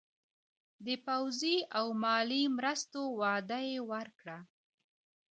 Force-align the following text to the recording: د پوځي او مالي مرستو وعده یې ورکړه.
د 0.85 0.87
پوځي 1.05 1.55
او 1.77 1.85
مالي 2.03 2.43
مرستو 2.57 3.01
وعده 3.19 3.59
یې 3.71 3.79
ورکړه. 3.91 4.37